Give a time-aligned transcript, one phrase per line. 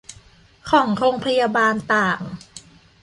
[0.69, 2.21] ของโรงพยาบาลต่าง